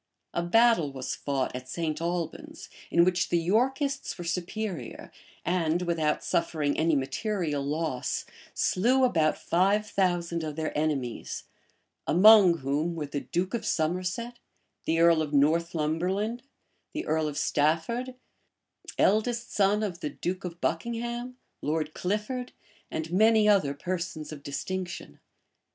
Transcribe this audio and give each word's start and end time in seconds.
A 0.33 0.41
battle 0.41 0.91
was 0.91 1.13
fought 1.13 1.55
at 1.55 1.69
St. 1.69 2.01
Albans, 2.01 2.69
in 2.89 3.03
which 3.05 3.29
the 3.29 3.37
Yorkists 3.37 4.17
were 4.17 4.23
superior, 4.23 5.11
and, 5.45 5.83
without 5.83 6.23
suffering 6.23 6.75
any 6.75 6.95
material 6.95 7.63
loss, 7.63 8.25
slew 8.55 9.03
about 9.03 9.37
five 9.37 9.85
thousand 9.87 10.43
of 10.43 10.55
their 10.55 10.75
enemies; 10.75 11.43
among 12.07 12.57
whom 12.65 12.95
were 12.95 13.05
the 13.05 13.19
duke 13.19 13.53
of 13.53 13.63
Somerset, 13.63 14.39
the 14.85 14.99
earl 14.99 15.21
of 15.21 15.33
Northumberland, 15.35 16.41
the 16.93 17.05
earl 17.05 17.27
of 17.27 17.37
Stafford, 17.37 18.15
eldest 18.97 19.51
son 19.53 19.83
of 19.83 19.99
the 19.99 20.09
duke 20.09 20.43
of 20.43 20.59
Buckingham, 20.59 21.37
Lord 21.61 21.93
Clifford, 21.93 22.53
and 22.89 23.11
many 23.13 23.47
other 23.47 23.75
persons 23.75 24.31
of 24.31 24.41
distinction. 24.41 25.19